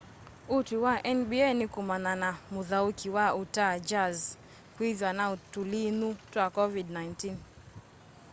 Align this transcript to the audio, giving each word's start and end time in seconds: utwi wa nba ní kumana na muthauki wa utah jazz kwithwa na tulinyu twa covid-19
utwi 0.55 0.77
wa 0.85 0.93
nba 1.17 1.47
ní 1.59 1.65
kumana 1.73 2.11
na 2.15 2.29
muthauki 2.51 3.07
wa 3.15 3.25
utah 3.41 3.75
jazz 3.89 4.17
kwithwa 4.75 5.09
na 5.17 5.25
tulinyu 5.51 6.09
twa 6.31 6.45
covid-19 6.57 7.37